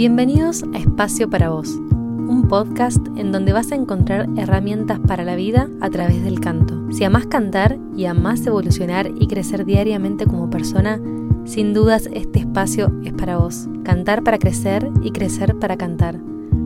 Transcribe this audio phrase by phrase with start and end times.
[0.00, 5.36] Bienvenidos a Espacio para Vos, un podcast en donde vas a encontrar herramientas para la
[5.36, 6.90] vida a través del canto.
[6.90, 10.98] Si amás cantar y amás evolucionar y crecer diariamente como persona,
[11.44, 13.68] sin dudas este espacio es para vos.
[13.84, 16.18] Cantar para crecer y crecer para cantar.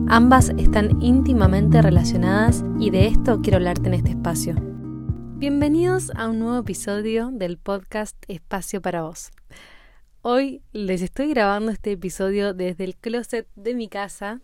[0.07, 4.55] Ambas están íntimamente relacionadas y de esto quiero hablarte en este espacio.
[5.35, 9.31] Bienvenidos a un nuevo episodio del podcast Espacio para Vos.
[10.27, 14.41] Hoy les estoy grabando este episodio desde el closet de mi casa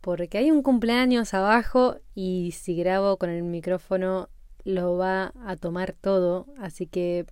[0.00, 4.30] porque hay un cumpleaños abajo y si grabo con el micrófono
[4.64, 7.26] lo va a tomar todo, así que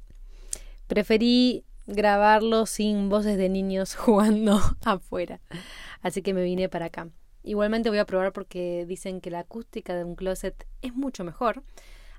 [0.89, 5.41] preferí grabarlo sin voces de niños jugando afuera.
[6.03, 7.09] Así que me vine para acá.
[7.45, 11.63] Igualmente voy a probar porque dicen que la acústica de un closet es mucho mejor,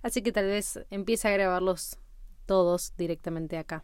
[0.01, 1.99] así que tal vez empiece a grabarlos
[2.47, 3.83] todos directamente acá.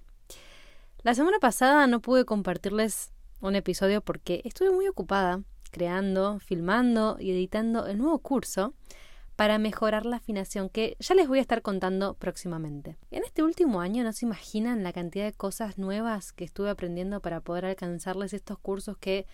[1.06, 7.30] La semana pasada no pude compartirles un episodio porque estuve muy ocupada creando, filmando y
[7.30, 8.74] editando el nuevo curso
[9.36, 12.98] para mejorar la afinación que ya les voy a estar contando próximamente.
[13.12, 17.22] En este último año no se imaginan la cantidad de cosas nuevas que estuve aprendiendo
[17.22, 19.28] para poder alcanzarles estos cursos que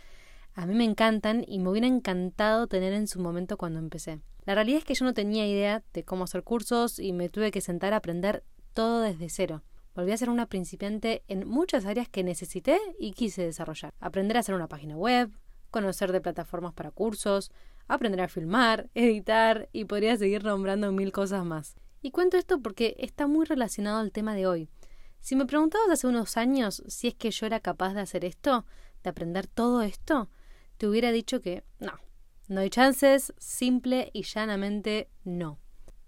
[0.53, 4.19] a mí me encantan y me hubiera encantado tener en su momento cuando empecé.
[4.43, 7.49] La realidad es que yo no tenía idea de cómo hacer cursos y me tuve
[7.49, 9.61] que sentar a aprender todo desde cero.
[9.93, 13.93] Volví a ser una principiante en muchas áreas que necesité y quise desarrollar.
[13.99, 15.31] Aprender a hacer una página web,
[15.69, 17.51] conocer de plataformas para cursos,
[17.87, 21.75] aprender a filmar, editar y podría seguir nombrando mil cosas más.
[22.01, 24.69] Y cuento esto porque está muy relacionado al tema de hoy.
[25.19, 28.65] Si me preguntabas hace unos años si es que yo era capaz de hacer esto,
[29.03, 30.29] de aprender todo esto,
[30.77, 31.93] te hubiera dicho que no,
[32.47, 35.59] no hay chances, simple y llanamente no.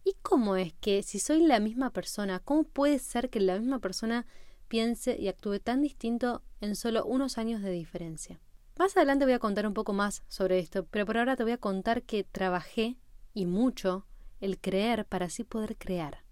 [0.05, 3.79] ¿Y cómo es que si soy la misma persona, cómo puede ser que la misma
[3.79, 4.25] persona
[4.67, 8.41] piense y actúe tan distinto en solo unos años de diferencia?
[8.77, 11.53] Más adelante voy a contar un poco más sobre esto, pero por ahora te voy
[11.53, 12.97] a contar que trabajé
[13.33, 14.05] y mucho
[14.41, 16.25] el creer para así poder crear.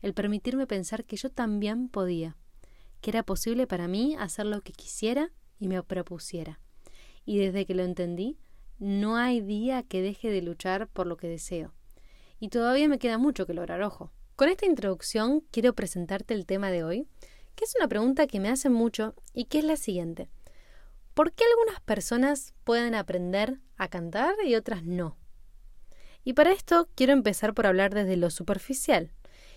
[0.00, 2.36] El permitirme pensar que yo también podía,
[3.00, 6.58] que era posible para mí hacer lo que quisiera y me propusiera.
[7.24, 8.38] Y desde que lo entendí,
[8.80, 11.74] no hay día que deje de luchar por lo que deseo
[12.40, 14.12] y todavía me queda mucho que lograr, ojo.
[14.36, 17.08] Con esta introducción quiero presentarte el tema de hoy,
[17.54, 20.28] que es una pregunta que me hacen mucho y que es la siguiente.
[21.14, 25.16] ¿Por qué algunas personas pueden aprender a cantar y otras no?
[26.22, 29.10] Y para esto quiero empezar por hablar desde lo superficial.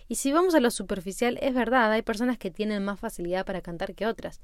[0.08, 3.60] Y si vamos a lo superficial, es verdad, hay personas que tienen más facilidad para
[3.60, 4.40] cantar que otras.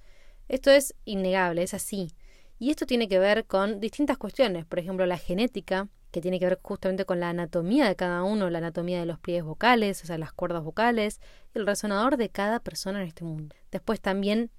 [0.47, 2.13] Esto es innegable, es así.
[2.61, 6.47] Y esto tiene que ver con distintas cuestiones, por ejemplo, la genética, que tiene que
[6.47, 10.07] ver justamente con la anatomía de cada uno, la anatomía de los pliegues vocales, o
[10.07, 11.21] sea, las cuerdas vocales,
[11.55, 13.55] y el resonador de cada persona en este mundo.
[13.71, 14.51] Después también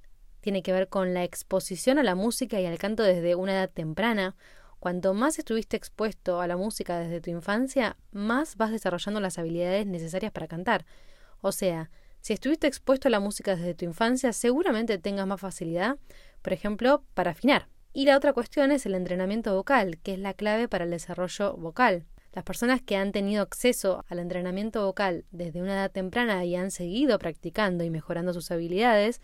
[0.42, 3.70] tiene que ver con la exposición a la música y al canto desde una edad
[3.70, 4.36] temprana.
[4.80, 9.86] Cuanto más estuviste expuesto a la música desde tu infancia, más vas desarrollando las habilidades
[9.86, 10.86] necesarias para cantar.
[11.42, 11.90] O sea,
[12.22, 15.98] si estuviste expuesto a la música desde tu infancia, seguramente tengas más facilidad,
[16.42, 17.68] por ejemplo, para afinar.
[17.92, 21.58] Y la otra cuestión es el entrenamiento vocal, que es la clave para el desarrollo
[21.58, 22.06] vocal.
[22.34, 26.70] Las personas que han tenido acceso al entrenamiento vocal desde una edad temprana y han
[26.70, 29.22] seguido practicando y mejorando sus habilidades,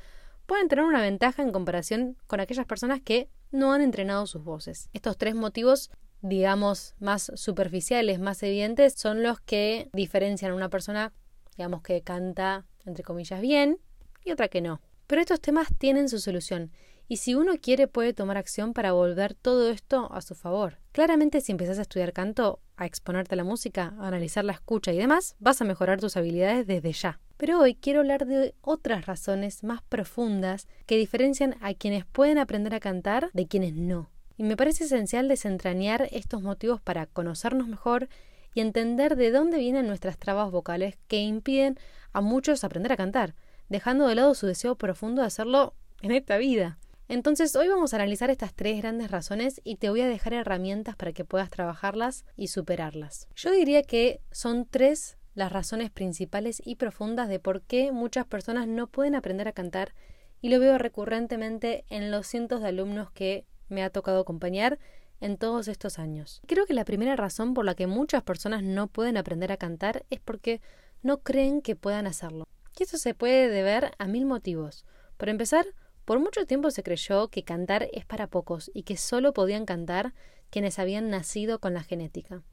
[0.48, 4.90] pueden tener una ventaja en comparación con aquellas personas que no han entrenado sus voces.
[4.94, 11.14] Estos tres motivos, digamos, más superficiales, más evidentes, son los que diferencian a una persona,
[11.56, 13.78] digamos, que canta, entre comillas, bien
[14.24, 14.82] y otra que no.
[15.06, 16.72] Pero estos temas tienen su solución
[17.08, 20.80] y si uno quiere puede tomar acción para volver todo esto a su favor.
[20.92, 24.92] Claramente si empezás a estudiar canto, a exponerte a la música, a analizar la escucha
[24.92, 27.20] y demás, vas a mejorar tus habilidades desde ya.
[27.38, 32.74] Pero hoy quiero hablar de otras razones más profundas que diferencian a quienes pueden aprender
[32.74, 34.10] a cantar de quienes no.
[34.38, 38.10] Y me parece esencial desentrañar estos motivos para conocernos mejor
[38.54, 41.78] y entender de dónde vienen nuestras trabas vocales que impiden
[42.14, 43.36] a muchos aprender a cantar,
[43.70, 46.78] dejando de lado su deseo profundo de hacerlo en esta vida.
[47.08, 50.96] Entonces hoy vamos a analizar estas tres grandes razones y te voy a dejar herramientas
[50.96, 53.28] para que puedas trabajarlas y superarlas.
[53.36, 58.68] Yo diría que son tres las razones principales y profundas de por qué muchas personas
[58.68, 59.94] no pueden aprender a cantar
[60.42, 64.80] y lo veo recurrentemente en los cientos de alumnos que me ha tocado acompañar
[65.22, 66.42] en todos estos años.
[66.48, 70.06] Creo que la primera razón por la que muchas personas no pueden aprender a cantar
[70.10, 70.60] es porque
[71.04, 72.48] no creen que puedan hacerlo.
[72.78, 74.86] Y eso se puede deber a mil motivos.
[75.18, 75.66] Por empezar,
[76.06, 80.14] por mucho tiempo se creyó que cantar es para pocos y que solo podían cantar
[80.50, 82.44] quienes habían nacido con la genética.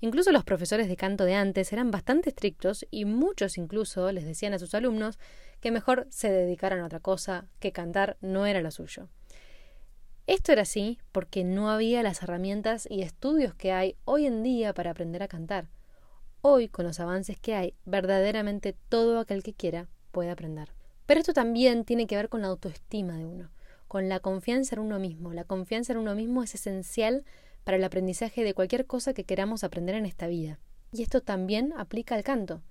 [0.00, 4.52] Incluso los profesores de canto de antes eran bastante estrictos y muchos incluso les decían
[4.52, 5.18] a sus alumnos
[5.60, 9.08] que mejor se dedicaran a otra cosa, que cantar no era lo suyo.
[10.26, 14.72] Esto era así porque no había las herramientas y estudios que hay hoy en día
[14.72, 15.68] para aprender a cantar.
[16.40, 20.70] Hoy, con los avances que hay, verdaderamente todo aquel que quiera puede aprender.
[21.06, 23.50] Pero esto también tiene que ver con la autoestima de uno,
[23.88, 25.32] con la confianza en uno mismo.
[25.32, 27.24] La confianza en uno mismo es esencial
[27.64, 30.58] para el aprendizaje de cualquier cosa que queramos aprender en esta vida.
[30.92, 32.62] Y esto también aplica al canto.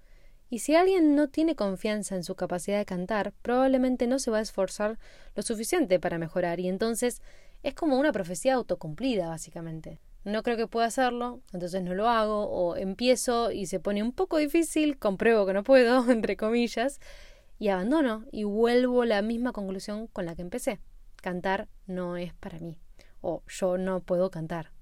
[0.49, 4.37] Y si alguien no tiene confianza en su capacidad de cantar, probablemente no se va
[4.37, 4.99] a esforzar
[5.35, 7.21] lo suficiente para mejorar y entonces
[7.63, 9.99] es como una profecía autocumplida, básicamente.
[10.25, 14.11] No creo que pueda hacerlo, entonces no lo hago, o empiezo y se pone un
[14.11, 16.99] poco difícil, compruebo que no puedo, entre comillas,
[17.63, 20.81] y abandono y vuelvo a la misma conclusión con la que empecé.
[21.21, 22.77] Cantar no es para mí,
[23.21, 24.73] o yo no puedo cantar.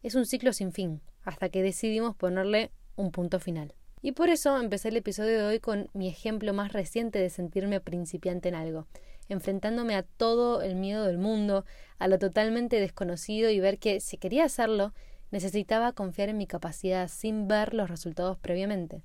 [0.00, 3.74] Es un ciclo sin fin, hasta que decidimos ponerle un punto final.
[4.00, 7.80] Y por eso empecé el episodio de hoy con mi ejemplo más reciente de sentirme
[7.80, 8.86] principiante en algo,
[9.28, 11.64] enfrentándome a todo el miedo del mundo,
[11.98, 14.94] a lo totalmente desconocido y ver que si quería hacerlo,
[15.32, 19.02] necesitaba confiar en mi capacidad sin ver los resultados previamente.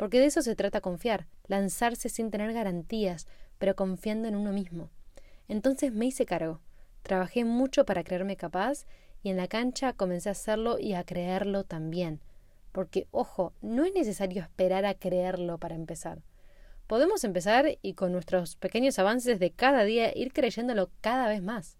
[0.00, 3.26] Porque de eso se trata confiar, lanzarse sin tener garantías,
[3.58, 4.88] pero confiando en uno mismo.
[5.46, 6.60] Entonces me hice cargo,
[7.02, 8.86] trabajé mucho para creerme capaz
[9.22, 12.22] y en la cancha comencé a hacerlo y a creerlo también
[12.72, 16.22] porque, ojo, no es necesario esperar a creerlo para empezar.
[16.86, 21.78] Podemos empezar y con nuestros pequeños avances de cada día ir creyéndolo cada vez más,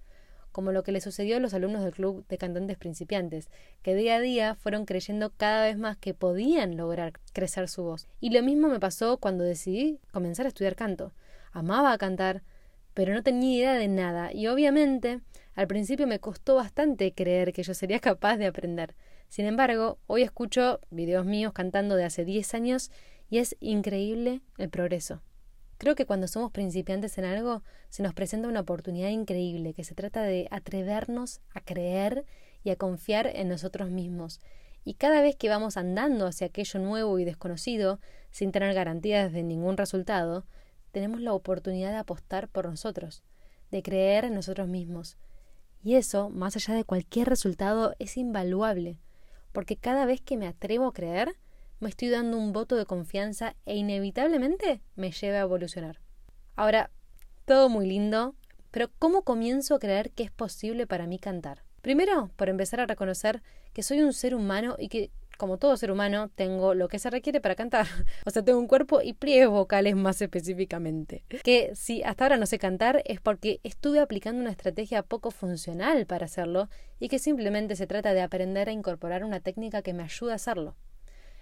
[0.52, 3.48] como lo que le sucedió a los alumnos del Club de Cantantes Principiantes,
[3.82, 8.08] que día a día fueron creyendo cada vez más que podían lograr crecer su voz.
[8.20, 11.12] Y lo mismo me pasó cuando decidí comenzar a estudiar canto.
[11.52, 12.42] Amaba cantar,
[12.94, 15.20] pero no tenía idea de nada y obviamente
[15.54, 18.94] al principio me costó bastante creer que yo sería capaz de aprender.
[19.28, 22.90] Sin embargo, hoy escucho videos míos cantando de hace 10 años
[23.28, 25.22] y es increíble el progreso.
[25.80, 29.94] Creo que cuando somos principiantes en algo se nos presenta una oportunidad increíble, que se
[29.94, 32.26] trata de atrevernos a creer
[32.62, 34.40] y a confiar en nosotros mismos.
[34.84, 37.98] Y cada vez que vamos andando hacia aquello nuevo y desconocido,
[38.30, 40.44] sin tener garantías de ningún resultado,
[40.92, 43.22] tenemos la oportunidad de apostar por nosotros,
[43.70, 45.16] de creer en nosotros mismos.
[45.82, 48.98] Y eso, más allá de cualquier resultado, es invaluable
[49.52, 51.36] porque cada vez que me atrevo a creer,
[51.80, 56.00] me estoy dando un voto de confianza e inevitablemente me lleva a evolucionar.
[56.54, 56.90] Ahora,
[57.46, 58.34] todo muy lindo,
[58.70, 61.64] pero ¿cómo comienzo a creer que es posible para mí cantar?
[61.82, 63.42] Primero, por empezar a reconocer
[63.72, 65.10] que soy un ser humano y que
[65.40, 67.86] como todo ser humano, tengo lo que se requiere para cantar.
[68.26, 71.24] O sea, tengo un cuerpo y pliegues vocales más específicamente.
[71.42, 76.04] Que si hasta ahora no sé cantar es porque estuve aplicando una estrategia poco funcional
[76.04, 76.68] para hacerlo
[76.98, 80.34] y que simplemente se trata de aprender a incorporar una técnica que me ayude a
[80.34, 80.76] hacerlo.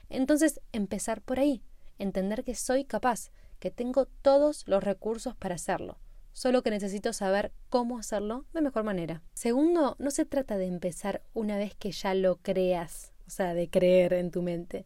[0.09, 1.63] Entonces, empezar por ahí,
[1.99, 5.99] entender que soy capaz, que tengo todos los recursos para hacerlo
[6.33, 9.23] solo que necesito saber cómo hacerlo de mejor manera.
[9.35, 13.69] Segundo, no se trata de empezar una vez que ya lo creas o sea, de
[13.69, 14.85] creer en tu mente,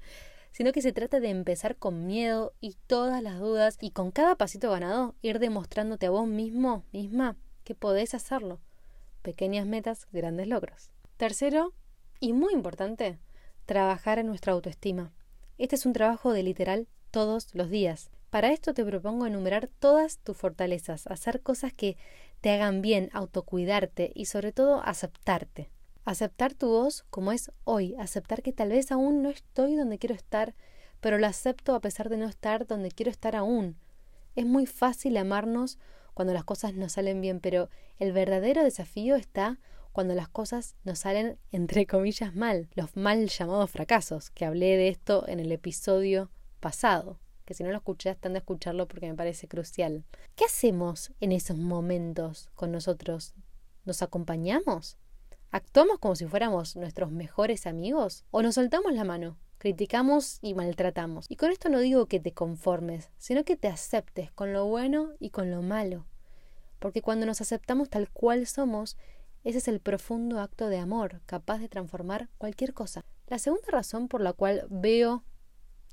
[0.51, 4.35] sino que se trata de empezar con miedo y todas las dudas y con cada
[4.35, 8.61] pasito ganado ir demostrándote a vos mismo, misma, que podés hacerlo.
[9.23, 10.91] Pequeñas metas, grandes logros.
[11.17, 11.73] Tercero,
[12.19, 13.19] y muy importante,
[13.67, 15.13] trabajar en nuestra autoestima.
[15.59, 18.11] Este es un trabajo de literal todos los días.
[18.31, 21.97] Para esto te propongo enumerar todas tus fortalezas, hacer cosas que
[22.41, 25.71] te hagan bien, autocuidarte y sobre todo aceptarte.
[26.05, 30.15] Aceptar tu voz como es hoy, aceptar que tal vez aún no estoy donde quiero
[30.15, 30.55] estar,
[31.01, 33.77] pero lo acepto a pesar de no estar donde quiero estar aún.
[34.35, 35.79] Es muy fácil amarnos
[36.15, 39.59] cuando las cosas nos salen bien, pero el verdadero desafío está
[39.93, 44.89] cuando las cosas nos salen entre comillas mal, los mal llamados fracasos, que hablé de
[44.89, 46.31] esto en el episodio
[46.61, 50.05] pasado, que si no lo escuché, están de escucharlo porque me parece crucial.
[50.37, 53.35] ¿Qué hacemos en esos momentos con nosotros?
[53.85, 54.97] ¿Nos acompañamos?
[55.51, 58.25] ¿Actuamos como si fuéramos nuestros mejores amigos?
[58.31, 59.37] ¿O nos soltamos la mano?
[59.59, 61.27] Criticamos y maltratamos.
[61.29, 65.13] Y con esto no digo que te conformes, sino que te aceptes con lo bueno
[65.19, 66.07] y con lo malo.
[66.79, 68.97] Porque cuando nos aceptamos tal cual somos,
[69.45, 73.05] ese es el profundo acto de amor, capaz de transformar cualquier cosa.
[73.27, 75.25] La segunda razón por la cual veo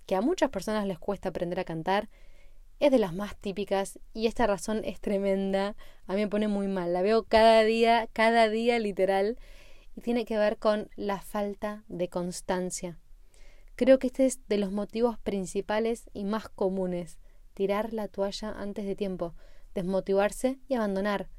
[0.05, 2.09] que a muchas personas les cuesta aprender a cantar
[2.79, 5.75] es de las más típicas y esta razón es tremenda.
[6.07, 6.93] A mí me pone muy mal.
[6.93, 9.37] La veo cada día, cada día literal
[9.95, 12.97] y tiene que ver con la falta de constancia.
[13.75, 17.17] Creo que este es de los motivos principales y más comunes.
[17.53, 19.35] Tirar la toalla antes de tiempo,
[19.73, 21.29] desmotivarse y abandonar,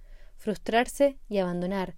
[0.41, 1.95] frustrarse y abandonar.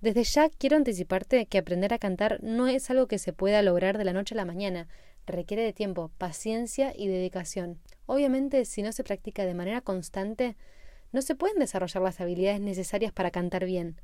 [0.00, 3.98] Desde ya quiero anticiparte que aprender a cantar no es algo que se pueda lograr
[3.98, 4.88] de la noche a la mañana
[5.26, 7.78] requiere de tiempo, paciencia y dedicación.
[8.06, 10.56] Obviamente, si no se practica de manera constante,
[11.12, 14.00] no se pueden desarrollar las habilidades necesarias para cantar bien.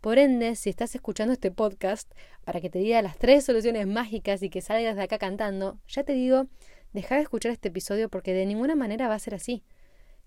[0.00, 2.10] Por ende, si estás escuchando este podcast
[2.44, 6.04] para que te diga las tres soluciones mágicas y que salgas de acá cantando, ya
[6.04, 6.46] te digo,
[6.92, 9.62] deja de escuchar este episodio porque de ninguna manera va a ser así.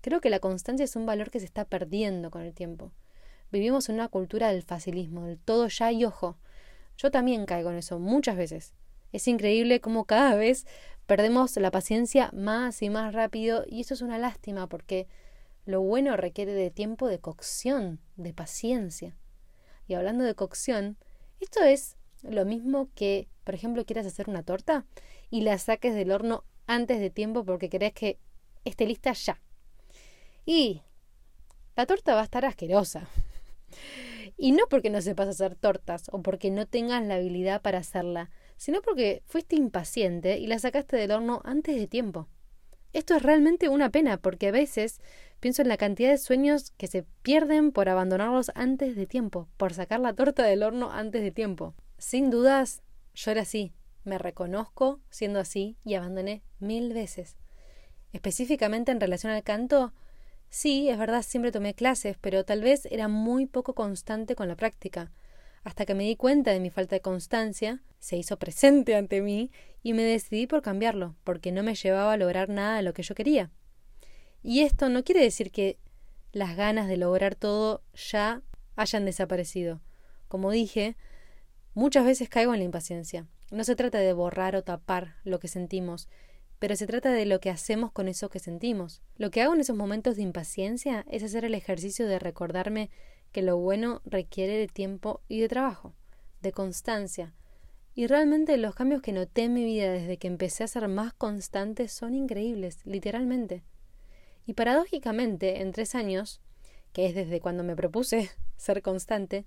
[0.00, 2.92] Creo que la constancia es un valor que se está perdiendo con el tiempo.
[3.52, 6.38] Vivimos en una cultura del facilismo, del todo ya y ojo.
[6.96, 8.74] Yo también caigo en eso muchas veces.
[9.12, 10.66] Es increíble cómo cada vez
[11.06, 15.08] perdemos la paciencia más y más rápido y eso es una lástima porque
[15.66, 19.16] lo bueno requiere de tiempo de cocción, de paciencia.
[19.88, 20.96] Y hablando de cocción,
[21.40, 24.86] esto es lo mismo que, por ejemplo, quieras hacer una torta
[25.30, 28.18] y la saques del horno antes de tiempo porque querés que
[28.64, 29.40] esté lista ya.
[30.44, 30.82] Y
[31.76, 33.08] la torta va a estar asquerosa.
[34.36, 38.30] Y no porque no sepas hacer tortas o porque no tengas la habilidad para hacerla,
[38.56, 42.28] sino porque fuiste impaciente y la sacaste del horno antes de tiempo.
[42.92, 45.00] Esto es realmente una pena porque a veces
[45.38, 49.74] pienso en la cantidad de sueños que se pierden por abandonarlos antes de tiempo, por
[49.74, 51.74] sacar la torta del horno antes de tiempo.
[51.98, 52.82] Sin dudas,
[53.14, 53.72] yo era así,
[54.04, 57.36] me reconozco siendo así y abandoné mil veces.
[58.12, 59.92] Específicamente en relación al canto,
[60.50, 64.56] Sí, es verdad, siempre tomé clases, pero tal vez era muy poco constante con la
[64.56, 65.12] práctica.
[65.62, 69.52] Hasta que me di cuenta de mi falta de constancia, se hizo presente ante mí
[69.84, 73.04] y me decidí por cambiarlo, porque no me llevaba a lograr nada de lo que
[73.04, 73.50] yo quería.
[74.42, 75.78] Y esto no quiere decir que
[76.32, 78.42] las ganas de lograr todo ya
[78.74, 79.80] hayan desaparecido.
[80.26, 80.96] Como dije,
[81.74, 83.28] muchas veces caigo en la impaciencia.
[83.52, 86.08] No se trata de borrar o tapar lo que sentimos,
[86.60, 89.02] pero se trata de lo que hacemos con eso que sentimos.
[89.16, 92.90] Lo que hago en esos momentos de impaciencia es hacer el ejercicio de recordarme
[93.32, 95.94] que lo bueno requiere de tiempo y de trabajo,
[96.42, 97.34] de constancia.
[97.94, 101.14] Y realmente los cambios que noté en mi vida desde que empecé a ser más
[101.14, 103.64] constante son increíbles, literalmente.
[104.44, 106.42] Y paradójicamente, en tres años,
[106.92, 109.46] que es desde cuando me propuse ser constante,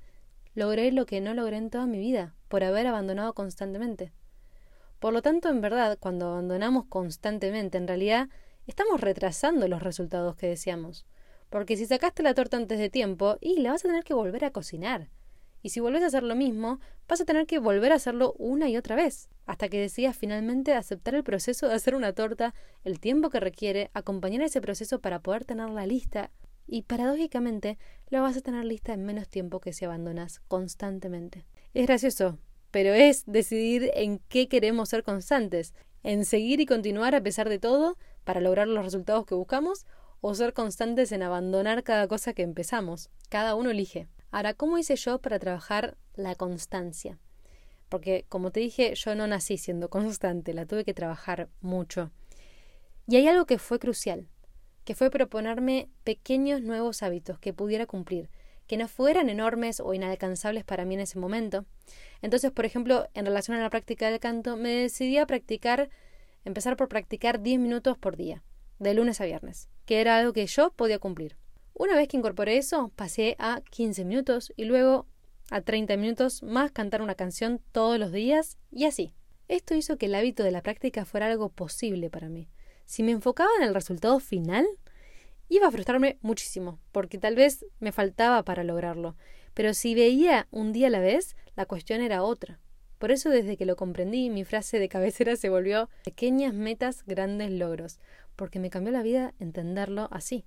[0.56, 4.12] logré lo que no logré en toda mi vida, por haber abandonado constantemente.
[5.04, 8.30] Por lo tanto, en verdad, cuando abandonamos constantemente, en realidad
[8.68, 11.06] estamos retrasando los resultados que deseamos.
[11.50, 14.46] Porque si sacaste la torta antes de tiempo, y la vas a tener que volver
[14.46, 15.10] a cocinar.
[15.62, 16.80] Y si vuelves a hacer lo mismo,
[17.10, 20.74] vas a tener que volver a hacerlo una y otra vez, hasta que decidas finalmente
[20.74, 22.56] aceptar el proceso de hacer una torta,
[22.86, 26.32] el tiempo que requiere, acompañar ese proceso para poder tenerla lista.
[26.66, 31.46] Y paradójicamente, la vas a tener lista en menos tiempo que si abandonas constantemente.
[31.74, 32.38] Es gracioso,
[32.74, 37.60] pero es decidir en qué queremos ser constantes, en seguir y continuar a pesar de
[37.60, 39.86] todo para lograr los resultados que buscamos
[40.22, 43.12] o ser constantes en abandonar cada cosa que empezamos.
[43.30, 44.08] Cada uno elige.
[44.32, 47.20] Ahora, ¿cómo hice yo para trabajar la constancia?
[47.90, 52.10] Porque, como te dije, yo no nací siendo constante, la tuve que trabajar mucho.
[53.06, 54.28] Y hay algo que fue crucial,
[54.84, 58.32] que fue proponerme pequeños nuevos hábitos que pudiera cumplir,
[58.68, 61.66] que no fueran enormes o inalcanzables para mí en ese momento.
[62.22, 65.90] Entonces, por ejemplo, en relación a la práctica del canto, me decidí a practicar,
[66.46, 68.44] empezar por practicar 10 minutos por día,
[68.80, 71.38] de lunes a viernes, que era algo que yo podía cumplir.
[71.74, 75.08] Una vez que incorporé eso, pasé a 15 minutos y luego
[75.50, 79.14] a 30 minutos más cantar una canción todos los días y así.
[79.48, 82.48] Esto hizo que el hábito de la práctica fuera algo posible para mí.
[82.86, 84.66] Si me enfocaba en el resultado final,
[85.50, 89.16] iba a frustrarme muchísimo, porque tal vez me faltaba para lograrlo.
[89.54, 92.60] Pero si veía un día a la vez, la cuestión era otra.
[92.98, 97.52] Por eso desde que lo comprendí, mi frase de cabecera se volvió pequeñas metas, grandes
[97.52, 98.00] logros,
[98.36, 100.46] porque me cambió la vida entenderlo así.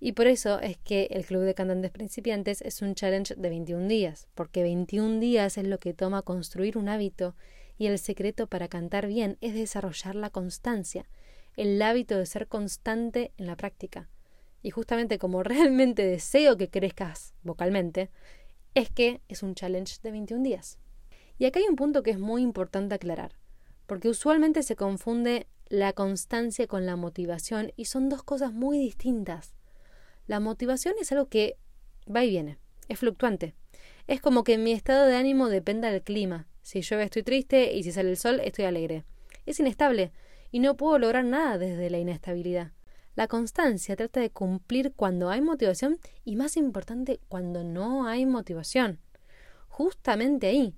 [0.00, 3.88] Y por eso es que el Club de Cantantes Principiantes es un challenge de 21
[3.88, 7.34] días, porque 21 días es lo que toma construir un hábito
[7.76, 11.08] y el secreto para cantar bien es desarrollar la constancia,
[11.56, 14.08] el hábito de ser constante en la práctica
[14.62, 18.10] y justamente como realmente deseo que crezcas vocalmente,
[18.74, 20.78] es que es un challenge de 21 días.
[21.38, 23.32] Y acá hay un punto que es muy importante aclarar,
[23.86, 29.54] porque usualmente se confunde la constancia con la motivación y son dos cosas muy distintas.
[30.26, 31.56] La motivación es algo que
[32.14, 33.54] va y viene, es fluctuante.
[34.06, 36.46] Es como que mi estado de ánimo dependa del clima.
[36.62, 39.04] Si llueve estoy triste y si sale el sol estoy alegre.
[39.46, 40.12] Es inestable
[40.50, 42.72] y no puedo lograr nada desde la inestabilidad.
[43.18, 49.00] La constancia trata de cumplir cuando hay motivación y más importante cuando no hay motivación.
[49.66, 50.76] Justamente ahí,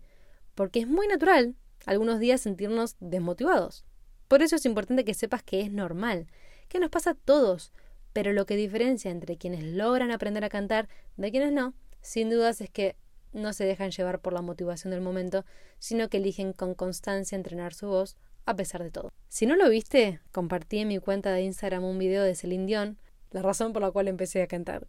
[0.54, 1.54] porque es muy natural
[1.84, 3.84] algunos días sentirnos desmotivados.
[4.26, 6.28] Por eso es importante que sepas que es normal,
[6.70, 7.72] que nos pasa a todos,
[8.14, 12.62] pero lo que diferencia entre quienes logran aprender a cantar de quienes no, sin dudas
[12.62, 12.96] es que
[13.34, 15.44] no se dejan llevar por la motivación del momento,
[15.78, 18.16] sino que eligen con constancia entrenar su voz
[18.46, 19.12] a pesar de todo.
[19.28, 22.98] Si no lo viste, compartí en mi cuenta de Instagram un video de Celine Dion,
[23.30, 24.88] la razón por la cual empecé a cantar,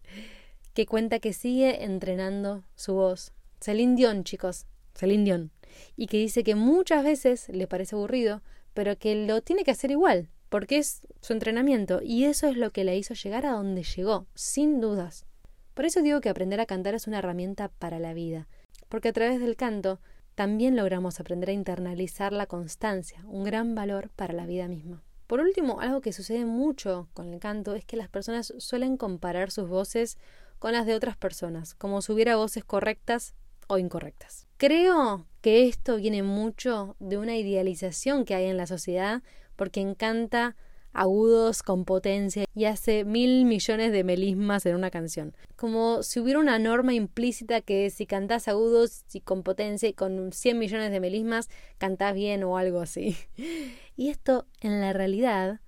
[0.74, 4.66] que cuenta que sigue entrenando su voz, Celine Dion, chicos,
[4.96, 5.52] Celine Dion,
[5.96, 8.42] y que dice que muchas veces le parece aburrido,
[8.74, 12.72] pero que lo tiene que hacer igual, porque es su entrenamiento, y eso es lo
[12.72, 15.26] que le hizo llegar a donde llegó, sin dudas.
[15.74, 18.48] Por eso digo que aprender a cantar es una herramienta para la vida,
[18.90, 20.02] porque a través del canto
[20.36, 25.04] también logramos aprender a internalizar la constancia, un gran valor para la vida misma.
[25.28, 29.52] Por último, algo que sucede mucho con el canto es que las personas suelen comparar
[29.52, 30.18] sus voces
[30.60, 33.34] con las de otras personas, como si hubiera voces correctas
[33.68, 34.48] o incorrectas.
[34.58, 39.24] Creo que esto viene mucho de una idealización que hay en la sociedad
[39.56, 40.56] porque encanta
[40.94, 45.36] agudos con potencia y hace mil millones de melismas en una canción.
[45.56, 50.32] Como si hubiera una norma implícita que si cantás agudos y con potencia y con
[50.32, 53.16] 100 millones de melismas, cantás bien o algo así.
[53.98, 55.60] Y esto, en la realidad,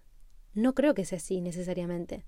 [0.54, 2.26] no creo que sea así necesariamente.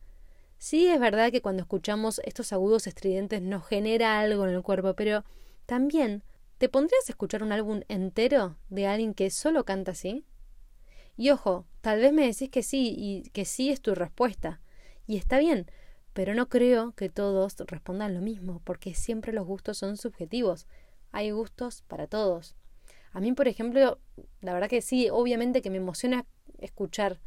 [0.57, 4.93] Sí es verdad que cuando escuchamos estos agudos estridentes nos genera algo en el cuerpo,
[4.93, 5.23] pero
[5.65, 6.23] también,
[6.57, 10.25] ¿te pondrías a escuchar un álbum entero de alguien que solo canta así?
[11.17, 14.61] Y ojo, tal vez me decís que sí y que sí es tu respuesta.
[15.07, 15.67] Y está bien,
[16.13, 20.67] pero no creo que todos respondan lo mismo, porque siempre los gustos son subjetivos.
[21.11, 22.55] Hay gustos para todos.
[23.11, 23.99] A mí, por ejemplo,
[24.41, 26.25] la verdad que sí, obviamente que me emociona
[26.59, 27.21] escuchar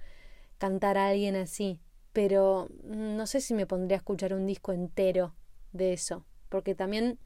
[0.59, 1.81] cantar a alguien así,
[2.13, 5.35] pero no sé si me pondría a escuchar un disco entero
[5.73, 7.19] de eso, porque también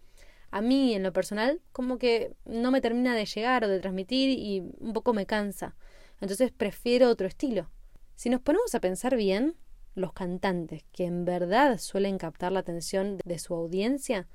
[0.50, 4.30] a mí en lo personal como que no me termina de llegar o de transmitir
[4.38, 5.74] y un poco me cansa.
[6.22, 7.68] Entonces prefiero otro estilo.
[8.14, 9.56] Si nos ponemos a pensar bien,
[9.96, 14.28] los cantantes que en verdad suelen captar la atención de su audiencia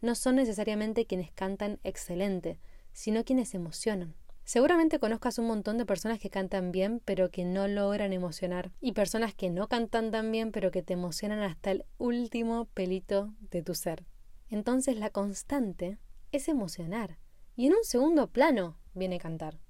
[0.00, 2.58] no son necesariamente quienes cantan excelente,
[2.92, 4.16] sino quienes emocionan.
[4.42, 8.90] Seguramente conozcas un montón de personas que cantan bien pero que no logran emocionar y
[8.90, 13.62] personas que no cantan tan bien pero que te emocionan hasta el último pelito de
[13.62, 14.04] tu ser.
[14.50, 15.98] Entonces la constante
[16.32, 17.16] es emocionar
[17.54, 19.60] y en un segundo plano viene cantar.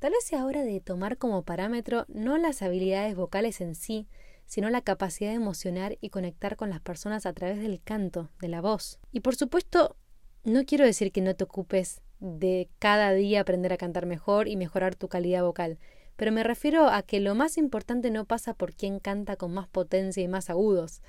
[0.00, 4.08] Tal vez sea hora de tomar como parámetro no las habilidades vocales en sí,
[4.46, 8.48] sino la capacidad de emocionar y conectar con las personas a través del canto, de
[8.48, 8.98] la voz.
[9.12, 9.96] Y por supuesto,
[10.42, 14.56] no quiero decir que no te ocupes de cada día aprender a cantar mejor y
[14.56, 15.78] mejorar tu calidad vocal,
[16.16, 19.68] pero me refiero a que lo más importante no pasa por quién canta con más
[19.68, 21.02] potencia y más agudos.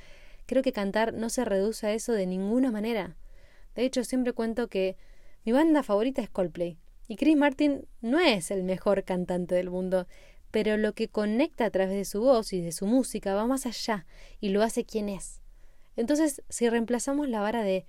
[0.47, 3.15] Creo que cantar no se reduce a eso de ninguna manera.
[3.73, 4.97] De hecho, siempre cuento que
[5.45, 10.07] mi banda favorita es Coldplay, y Chris Martin no es el mejor cantante del mundo,
[10.51, 13.65] pero lo que conecta a través de su voz y de su música va más
[13.65, 14.05] allá
[14.39, 15.41] y lo hace quien es.
[15.95, 17.85] Entonces, si reemplazamos la vara de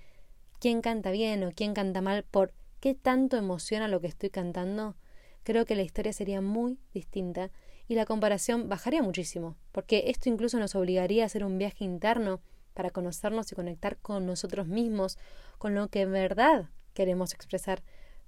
[0.58, 4.96] quién canta bien o quién canta mal por qué tanto emociona lo que estoy cantando,
[5.42, 7.50] creo que la historia sería muy distinta
[7.88, 12.40] y la comparación bajaría muchísimo, porque esto incluso nos obligaría a hacer un viaje interno
[12.74, 15.18] para conocernos y conectar con nosotros mismos,
[15.58, 17.82] con lo que en verdad queremos expresar,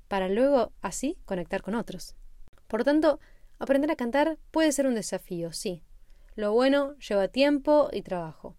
[0.08, 2.14] para luego así conectar con otros.
[2.68, 3.20] Por tanto,
[3.58, 5.82] aprender a cantar puede ser un desafío, sí.
[6.34, 8.56] Lo bueno lleva tiempo y trabajo,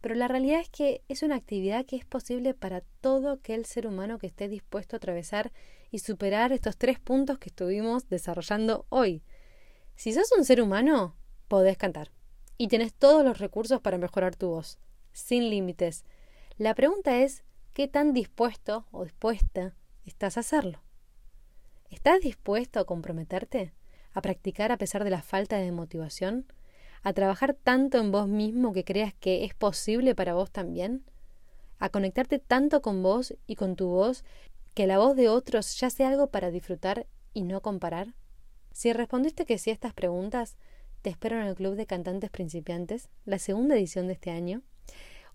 [0.00, 3.86] pero la realidad es que es una actividad que es posible para todo aquel ser
[3.86, 5.52] humano que esté dispuesto a atravesar
[5.90, 9.22] y superar estos tres puntos que estuvimos desarrollando hoy.
[9.96, 11.16] Si sos un ser humano,
[11.48, 12.10] podés cantar
[12.56, 14.78] y tenés todos los recursos para mejorar tu voz,
[15.12, 16.04] sin límites.
[16.56, 20.80] La pregunta es, ¿qué tan dispuesto o dispuesta estás a hacerlo?
[21.90, 23.72] ¿Estás dispuesto a comprometerte?
[24.12, 26.44] ¿A practicar a pesar de la falta de motivación?
[27.02, 31.02] ¿A trabajar tanto en vos mismo que creas que es posible para vos también?
[31.78, 34.24] ¿A conectarte tanto con vos y con tu voz
[34.74, 38.14] que la voz de otros ya sea algo para disfrutar y no comparar?
[38.72, 40.58] Si respondiste que sí a estas preguntas,
[41.00, 44.60] te espero en el Club de Cantantes Principiantes, la segunda edición de este año,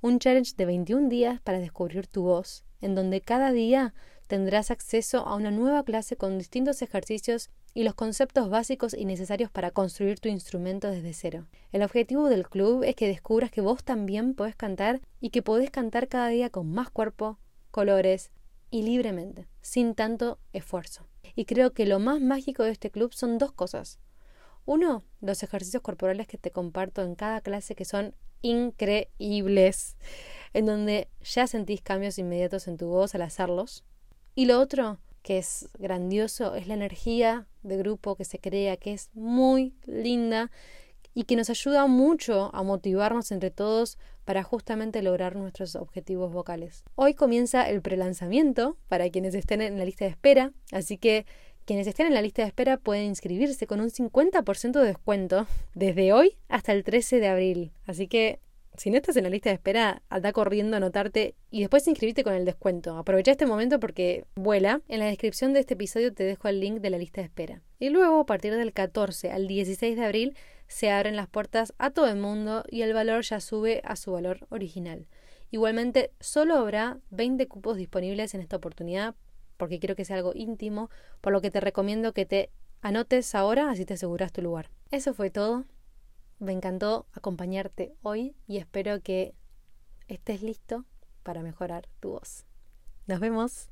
[0.02, 3.96] un challenge de 21 días para descubrir tu voz, en donde cada día
[4.34, 9.52] tendrás acceso a una nueva clase con distintos ejercicios y los conceptos básicos y necesarios
[9.52, 11.46] para construir tu instrumento desde cero.
[11.72, 15.70] El objetivo del club es que descubras que vos también podés cantar y que podés
[15.70, 17.38] cantar cada día con más cuerpo,
[17.70, 18.32] colores
[18.72, 21.06] y libremente, sin tanto esfuerzo.
[21.36, 24.00] Y creo que lo más mágico de este club son dos cosas.
[24.66, 29.96] Uno, los ejercicios corporales que te comparto en cada clase que son increíbles,
[30.54, 33.84] en donde ya sentís cambios inmediatos en tu voz al hacerlos.
[34.36, 38.94] Y lo otro que es grandioso es la energía de grupo que se crea, que
[38.94, 40.52] es muy linda
[41.14, 46.84] y que nos ayuda mucho a motivarnos entre todos para justamente lograr nuestros objetivos vocales.
[46.96, 51.26] Hoy comienza el prelanzamiento para quienes estén en la lista de espera, así que
[51.66, 56.12] quienes estén en la lista de espera pueden inscribirse con un 50% de descuento desde
[56.12, 57.72] hoy hasta el 13 de abril.
[57.86, 58.40] Así que
[58.78, 62.24] si no estás en la lista de espera, anda corriendo a anotarte y después inscribirte
[62.24, 62.98] con el descuento.
[62.98, 64.82] Aprovecha este momento porque vuela.
[64.88, 67.62] En la descripción de este episodio te dejo el link de la lista de espera.
[67.80, 71.92] Y luego, a partir del 14 al 16 de abril, se abren las puertas a
[71.92, 75.08] todo el mundo y el valor ya sube a su valor original.
[75.52, 79.16] Igualmente, solo habrá 20 cupos disponibles en esta oportunidad
[79.58, 80.90] porque quiero que sea algo íntimo,
[81.22, 82.50] por lo que te recomiendo que te
[82.82, 84.70] anotes ahora, así te aseguras tu lugar.
[84.92, 85.66] Eso fue todo.
[86.44, 89.34] Me encantó acompañarte hoy y espero que
[90.10, 90.84] estés listo
[91.24, 92.46] para mejorar tu voz.
[93.08, 93.70] Nos vemos.